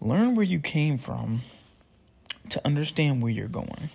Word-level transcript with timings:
learn 0.00 0.34
where 0.34 0.44
you 0.44 0.60
came 0.60 0.98
from 0.98 1.42
to 2.48 2.64
understand 2.66 3.22
where 3.22 3.30
you're 3.30 3.48
going. 3.48 3.90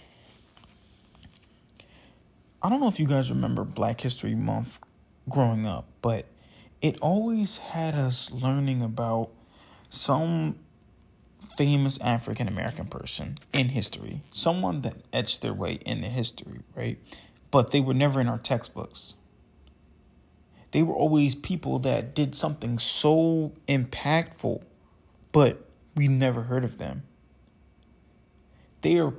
I 2.62 2.70
don't 2.70 2.80
know 2.80 2.88
if 2.88 3.00
you 3.00 3.08
guys 3.08 3.30
remember 3.30 3.64
Black 3.64 4.02
History 4.02 4.36
Month 4.36 4.80
growing 5.30 5.66
up, 5.66 5.88
but 6.02 6.26
it 6.82 6.98
always 7.00 7.58
had 7.58 7.96
us 7.96 8.32
learning 8.32 8.82
about 8.82 9.30
some 9.90 10.58
famous 11.58 12.00
African 12.02 12.48
American 12.48 12.86
person 12.86 13.38
in 13.54 13.70
history, 13.70 14.22
someone 14.32 14.82
that 14.82 14.96
etched 15.14 15.42
their 15.42 15.54
way 15.54 15.80
into 15.86 16.08
history, 16.08 16.60
right? 16.76 16.98
But 17.52 17.72
they 17.72 17.80
were 17.80 17.94
never 17.94 18.20
in 18.20 18.28
our 18.28 18.38
textbooks. 18.38 19.16
They 20.72 20.84
were 20.84 20.96
always 20.96 21.36
people 21.36 21.80
that 21.80 22.14
did 22.14 22.36
something 22.36 22.80
so 22.80 23.54
impactful, 23.68 24.62
but 25.32 25.66
we've 25.96 26.12
never 26.12 26.44
heard 26.44 26.64
of 26.64 26.78
them. 26.78 27.04
They 28.82 29.00
are 29.00 29.14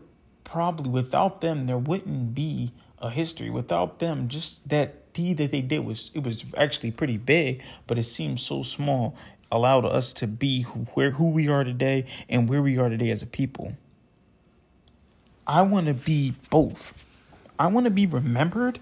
probably, 0.45 0.91
without 0.91 1.41
them, 1.41 1.67
there 1.67 1.79
wouldn't 1.79 2.35
be 2.35 2.73
a 2.99 3.11
history. 3.11 3.51
Without 3.51 3.99
them, 3.99 4.29
just 4.29 4.69
that 4.69 5.13
deed 5.13 5.39
that 5.39 5.51
they 5.51 5.63
did 5.63 5.85
was, 5.85 6.11
it 6.15 6.23
was 6.23 6.45
actually 6.57 6.91
pretty 6.91 7.17
big, 7.17 7.63
but 7.87 7.99
it 7.99 8.05
seemed 8.05 8.39
so 8.39 8.63
small 8.63 9.17
allowed 9.51 9.85
us 9.85 10.13
to 10.13 10.27
be 10.27 10.63
where 10.63 11.13
who 11.13 11.31
we 11.31 11.49
are 11.49 11.65
today 11.65 12.07
and 12.29 12.49
where 12.49 12.63
we 12.63 12.79
are 12.79 12.89
today 12.89 13.11
as 13.11 13.23
a 13.23 13.27
people. 13.27 13.73
I 15.47 15.63
want 15.63 15.87
to 15.87 15.95
be 15.95 16.35
both. 16.51 17.07
I 17.59 17.69
want 17.69 17.85
to 17.85 17.91
be 17.91 18.07
remembered 18.07 18.79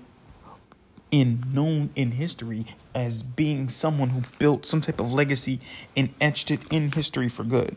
and 1.13 1.55
known 1.55 1.91
in 1.95 2.13
history 2.13 2.67
as 2.95 3.23
being 3.23 3.69
someone 3.69 4.11
who 4.11 4.23
built 4.39 4.67
some 4.67 4.81
type 4.81 5.01
of 5.01 5.13
legacy 5.13 5.61
and 5.97 6.11
etched 6.21 6.51
it 6.51 6.61
in 6.73 6.93
history 6.93 7.29
for 7.29 7.45
good. 7.45 7.77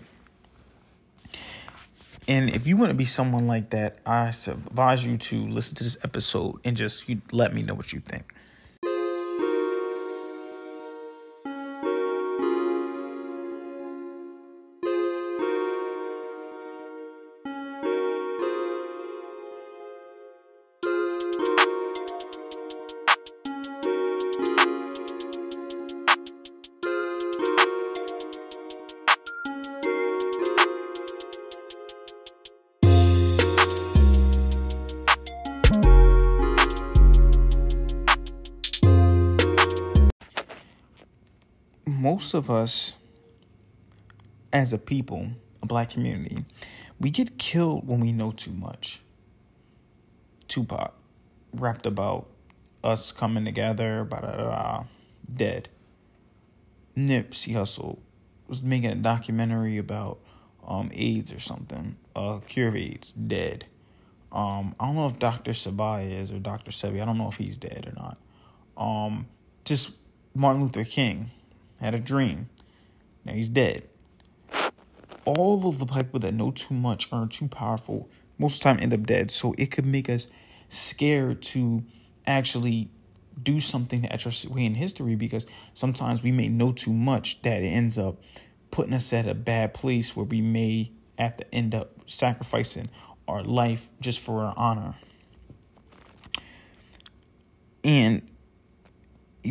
And 2.27 2.49
if 2.49 2.67
you 2.67 2.75
want 2.75 2.91
to 2.91 2.97
be 2.97 3.05
someone 3.05 3.47
like 3.47 3.69
that, 3.69 3.99
I 4.05 4.27
advise 4.27 5.05
you 5.05 5.17
to 5.17 5.47
listen 5.47 5.75
to 5.77 5.83
this 5.83 5.97
episode 6.03 6.59
and 6.65 6.75
just 6.75 7.05
let 7.31 7.53
me 7.53 7.63
know 7.63 7.73
what 7.73 7.93
you 7.93 7.99
think. 7.99 8.33
Most 42.09 42.33
of 42.33 42.49
us 42.49 42.93
as 44.53 44.71
a 44.71 44.77
people, 44.77 45.27
a 45.61 45.65
black 45.65 45.89
community, 45.89 46.45
we 47.01 47.09
get 47.09 47.37
killed 47.37 47.85
when 47.85 47.99
we 47.99 48.13
know 48.13 48.31
too 48.31 48.53
much. 48.53 49.01
Tupac 50.47 50.93
rapped 51.51 51.85
about 51.85 52.29
us 52.81 53.11
coming 53.11 53.43
together, 53.43 54.05
blah, 54.05 54.21
blah, 54.21 54.37
blah, 54.37 54.85
dead. 55.35 55.67
Nipsey 56.95 57.53
Hussle 57.53 57.97
was 58.47 58.63
making 58.63 58.89
a 58.89 58.95
documentary 58.95 59.77
about 59.77 60.19
um, 60.65 60.89
AIDS 60.93 61.33
or 61.33 61.39
something, 61.39 61.97
uh, 62.15 62.39
cure 62.47 62.69
of 62.69 62.77
AIDS, 62.77 63.11
dead. 63.11 63.65
Um, 64.31 64.75
I 64.79 64.85
don't 64.85 64.95
know 64.95 65.09
if 65.09 65.19
Dr. 65.19 65.51
Sabaya 65.51 66.21
is 66.21 66.31
or 66.31 66.39
Dr. 66.39 66.71
Sebi. 66.71 67.01
I 67.01 67.05
don't 67.05 67.17
know 67.17 67.27
if 67.27 67.35
he's 67.35 67.57
dead 67.57 67.85
or 67.85 68.01
not. 68.01 68.17
Um, 68.77 69.27
just 69.65 69.91
Martin 70.33 70.63
Luther 70.63 70.85
King 70.85 71.31
had 71.79 71.93
a 71.93 71.99
dream. 71.99 72.49
Now 73.25 73.33
he's 73.33 73.49
dead. 73.49 73.87
All 75.25 75.67
of 75.67 75.79
the 75.79 75.85
people 75.85 76.19
that 76.21 76.33
know 76.33 76.51
too 76.51 76.73
much 76.73 77.11
are 77.11 77.27
too 77.27 77.47
powerful 77.47 78.09
most 78.39 78.55
of 78.55 78.59
the 78.59 78.63
time 78.63 78.83
end 78.83 78.93
up 78.93 79.05
dead. 79.05 79.31
So 79.31 79.53
it 79.57 79.71
could 79.71 79.85
make 79.85 80.09
us 80.09 80.27
scared 80.69 81.41
to 81.41 81.83
actually 82.25 82.89
do 83.41 83.59
something 83.59 84.01
to 84.01 84.11
etch 84.11 84.25
our 84.25 84.53
way 84.53 84.65
in 84.65 84.73
history 84.73 85.15
because 85.15 85.45
sometimes 85.73 86.23
we 86.23 86.31
may 86.31 86.49
know 86.49 86.71
too 86.71 86.93
much 86.93 87.41
that 87.43 87.61
it 87.61 87.67
ends 87.67 87.97
up 87.97 88.17
putting 88.71 88.93
us 88.93 89.13
at 89.13 89.27
a 89.27 89.35
bad 89.35 89.73
place 89.73 90.15
where 90.15 90.25
we 90.25 90.41
may 90.41 90.91
have 91.17 91.37
to 91.37 91.55
end 91.55 91.73
up 91.73 91.91
sacrificing 92.07 92.89
our 93.27 93.43
life 93.43 93.89
just 93.99 94.19
for 94.19 94.43
our 94.43 94.53
honor. 94.57 94.95
And 97.83 98.26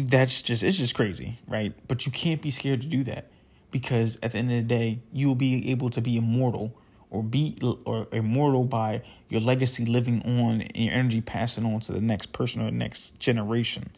that's 0.05 0.43
just 0.43 0.63
it's 0.63 0.79
just 0.79 0.95
crazy, 0.95 1.39
right? 1.47 1.75
But 1.89 2.07
you 2.07 2.13
can't 2.13 2.43
be 2.43 2.51
scared 2.51 2.81
to 2.83 2.87
do 2.87 3.03
that 3.05 3.31
because 3.71 4.19
at 4.23 4.33
the 4.33 4.39
end 4.39 4.51
of 4.51 4.57
the 4.57 4.63
day, 4.63 5.01
you 5.13 5.29
will 5.29 5.35
be 5.35 5.71
able 5.71 5.91
to 5.91 6.01
be 6.01 6.17
immortal 6.17 6.77
or 7.11 7.23
be 7.23 7.57
or 7.85 8.07
immortal 8.13 8.65
by 8.65 9.03
your 9.29 9.41
legacy 9.41 9.85
living 9.85 10.23
on 10.23 10.63
and 10.63 10.77
your 10.77 10.95
energy 10.95 11.21
passing 11.21 11.65
on 11.65 11.81
to 11.81 11.93
the 11.93 12.01
next 12.01 12.33
person 12.33 12.63
or 12.63 12.67
the 12.67 12.77
next 12.77 13.19
generation. 13.19 13.91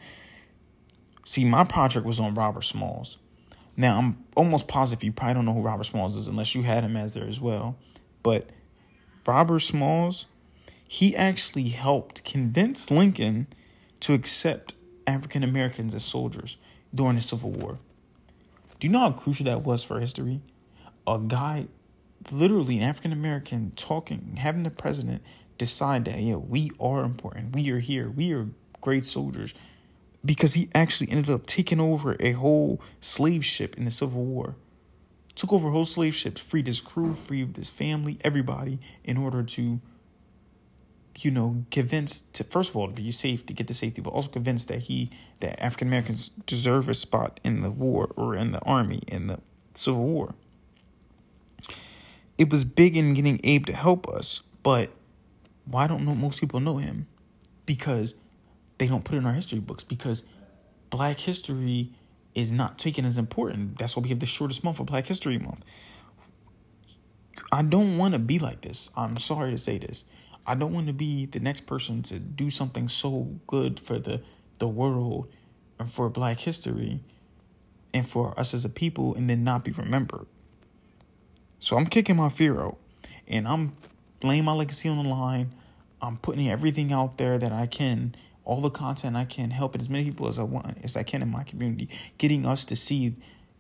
See, 1.25 1.45
my 1.45 1.65
project 1.65 2.07
was 2.07 2.21
on 2.21 2.35
Robert 2.35 2.65
Smalls. 2.65 3.19
Now, 3.77 3.99
I'm 3.99 4.25
almost 4.35 4.67
positive 4.67 5.05
you 5.05 5.13
probably 5.13 5.35
don't 5.35 5.45
know 5.45 5.55
who 5.55 5.61
Robert 5.61 5.85
Smalls 5.85 6.17
is 6.17 6.27
unless 6.27 6.55
you 6.55 6.63
had 6.63 6.85
him 6.85 6.97
as 6.97 7.13
there 7.13 7.27
as 7.27 7.41
well. 7.41 7.77
But 8.23 8.51
Robert 9.27 9.61
Smalls, 9.61 10.27
he 10.87 11.15
actually 11.15 11.69
helped 11.69 12.25
convince 12.25 12.91
Lincoln 12.91 13.47
to 14.01 14.15
accept 14.15 14.75
African 15.09 15.43
Americans 15.43 15.95
as 15.95 16.05
soldiers 16.05 16.57
during 16.95 17.17
the 17.17 17.21
Civil 17.21 17.51
War. 17.51 17.79
Do 18.79 18.87
you 18.87 18.93
know 18.93 19.01
how 19.01 19.11
crucial 19.11 19.47
that 19.47 19.63
was 19.63 19.83
for 19.83 19.99
history? 19.99 20.41
A 21.07 21.19
guy, 21.19 21.67
literally 22.31 22.77
an 22.79 22.85
African 22.85 23.13
American, 23.13 23.73
talking, 23.75 24.37
having 24.39 24.63
the 24.63 24.71
president 24.71 25.23
decide 25.57 26.05
that, 26.05 26.21
yeah, 26.21 26.37
we 26.37 26.71
are 26.79 27.03
important. 27.03 27.55
We 27.55 27.71
are 27.71 27.81
here. 27.81 28.09
We 28.09 28.33
are 28.33 28.49
great 28.81 29.05
soldiers. 29.05 29.55
Because 30.25 30.55
he 30.55 30.69
actually 30.75 31.11
ended 31.11 31.31
up 31.31 31.47
taking 31.47 31.81
over 31.81 32.17
a 32.21 32.33
whole 32.33 32.81
slave 33.01 33.45
ship 33.45 33.77
in 33.77 33.85
the 33.85 33.91
Civil 33.91 34.25
War. 34.25 34.57
Took 35.35 35.53
over 35.53 35.69
a 35.69 35.73
whole 35.73 35.85
slave 35.85 36.15
ship, 36.15 36.39
freed 36.39 36.67
his 36.67 36.81
crew, 36.81 37.15
freed 37.15 37.57
his 37.57 37.71
family, 37.71 38.19
everybody, 38.23 38.79
in 39.05 39.17
order 39.17 39.43
to 39.43 39.81
you 41.25 41.31
know, 41.31 41.65
convinced 41.71 42.33
to 42.35 42.45
first 42.45 42.71
of 42.71 42.77
all 42.77 42.89
to 42.89 42.93
be 42.93 43.11
safe 43.11 43.47
to 43.47 43.53
get 43.53 43.67
the 43.67 43.75
safety, 43.75 44.01
but 44.01 44.11
also 44.11 44.31
convinced 44.31 44.69
that 44.69 44.81
he 44.81 45.11
that 45.41 45.63
African 45.63 45.89
Americans 45.89 46.31
deserve 46.47 46.89
a 46.89 46.95
spot 46.95 47.41
in 47.45 47.63
the 47.63 47.71
war 47.71 48.13
or 48.17 48.35
in 48.35 48.53
the 48.53 48.61
army 48.61 49.03
in 49.07 49.27
the 49.27 49.41
Civil 49.73 50.05
War. 50.05 50.35
It 52.37 52.51
was 52.51 52.65
big 52.65 52.97
in 52.97 53.15
getting 53.15 53.41
Abe 53.43 53.67
to 53.67 53.73
help 53.73 54.09
us, 54.09 54.43
but 54.63 54.91
why 55.65 55.87
don't 55.87 56.05
most 56.19 56.41
people 56.41 56.61
know 56.61 56.77
him? 56.77 57.07
Because 57.67 58.15
they 58.79 58.87
don't 58.87 59.05
put 59.05 59.17
in 59.17 59.27
our 59.27 59.33
history 59.33 59.59
books 59.59 59.85
because 59.85 60.23
black 60.91 61.19
history 61.19 61.93
is 62.35 62.53
not 62.53 62.79
taken 62.79 63.05
as 63.05 63.19
important. 63.19 63.79
That's 63.79 63.97
why 63.97 64.03
we 64.03 64.09
have 64.11 64.21
the 64.21 64.27
shortest 64.27 64.63
month 64.63 64.79
of 64.79 64.87
Black 64.87 65.07
History 65.07 65.39
Month. 65.39 65.65
I 67.51 67.63
don't 67.63 67.99
want 67.99 68.15
to 68.15 68.21
be 68.21 68.39
like 68.39 68.61
this. 68.61 68.91
I'm 68.97 69.19
sorry 69.19 69.51
to 69.51 69.59
say 69.59 69.79
this. 69.79 70.05
I 70.49 70.55
don't 70.55 70.73
want 70.73 70.87
to 70.87 70.95
be 70.95 71.27
the 71.27 71.41
next 71.41 71.67
person 71.67 72.03
to 72.05 72.19
do 72.19 72.49
something 72.49 72.89
so 72.89 73.29
good 73.47 73.79
for 73.79 73.99
the 73.99 74.23
the 74.59 74.67
world 74.67 75.29
and 75.79 75.91
for 75.91 76.09
Black 76.09 76.41
history 76.41 77.01
and 77.95 78.09
for 78.09 78.39
us 78.41 78.55
as 78.55 78.65
a 78.65 78.69
people, 78.69 79.15
and 79.15 79.29
then 79.29 79.45
not 79.45 79.65
be 79.65 79.73
remembered. 79.73 80.27
So 81.59 81.77
I'm 81.77 81.87
kicking 81.87 82.17
my 82.17 82.29
fear 82.29 82.61
out, 82.61 82.79
and 83.27 83.47
I'm 83.47 83.77
laying 84.23 84.45
my 84.45 84.53
legacy 84.53 84.89
on 84.89 85.03
the 85.03 85.09
line. 85.09 85.53
I'm 86.01 86.17
putting 86.17 86.51
everything 86.51 86.93
out 86.93 87.19
there 87.19 87.39
that 87.39 87.53
I 87.53 87.67
can, 87.67 88.15
all 88.45 88.61
the 88.61 88.71
content 88.71 89.17
I 89.17 89.25
can, 89.25 89.51
helping 89.51 89.81
as 89.81 89.89
many 89.89 90.05
people 90.05 90.29
as 90.29 90.39
I 90.39 90.45
want 90.45 90.79
as 90.83 90.97
I 90.97 91.03
can 91.03 91.23
in 91.23 91.31
my 91.31 91.45
community, 91.45 91.89
getting 92.17 92.47
us 92.47 92.65
to 92.67 92.77
see 92.77 93.17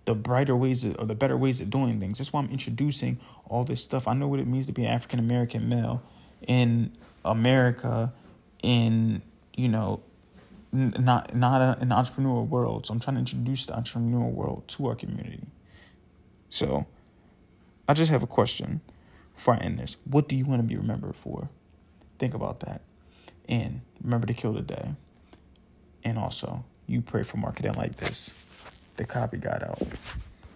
the 0.06 0.14
brighter 0.14 0.56
ways 0.56 0.84
of, 0.84 0.96
or 0.98 1.04
the 1.04 1.14
better 1.14 1.36
ways 1.36 1.60
of 1.60 1.68
doing 1.68 2.00
things. 2.00 2.18
That's 2.18 2.32
why 2.32 2.40
I'm 2.40 2.50
introducing 2.50 3.18
all 3.46 3.64
this 3.64 3.82
stuff. 3.82 4.08
I 4.08 4.14
know 4.14 4.26
what 4.26 4.40
it 4.40 4.46
means 4.46 4.66
to 4.66 4.72
be 4.72 4.84
an 4.84 4.90
African 4.90 5.18
American 5.18 5.68
male 5.68 6.02
in 6.46 6.92
America 7.24 8.12
in 8.62 9.22
you 9.56 9.68
know 9.68 10.00
not 10.72 11.34
not 11.34 11.60
a, 11.60 11.80
an 11.80 11.88
entrepreneurial 11.88 12.46
world. 12.48 12.86
So 12.86 12.94
I'm 12.94 13.00
trying 13.00 13.16
to 13.16 13.20
introduce 13.20 13.66
the 13.66 13.72
entrepreneurial 13.72 14.32
world 14.32 14.66
to 14.68 14.86
our 14.86 14.94
community. 14.94 15.46
So 16.50 16.86
I 17.88 17.94
just 17.94 18.10
have 18.10 18.22
a 18.22 18.26
question 18.26 18.80
before 19.34 19.54
I 19.54 19.58
end 19.58 19.78
this. 19.78 19.96
What 20.04 20.28
do 20.28 20.36
you 20.36 20.44
want 20.44 20.60
to 20.60 20.66
be 20.66 20.76
remembered 20.76 21.16
for? 21.16 21.48
Think 22.18 22.34
about 22.34 22.60
that. 22.60 22.82
And 23.48 23.80
remember 24.02 24.26
to 24.26 24.34
kill 24.34 24.52
the 24.52 24.62
day. 24.62 24.90
And 26.04 26.18
also, 26.18 26.64
you 26.86 27.00
pray 27.00 27.22
for 27.22 27.38
marketing 27.38 27.74
like 27.74 27.96
this. 27.96 28.32
The 28.96 29.04
copy 29.04 29.36
got 29.36 29.62
out. 29.62 29.80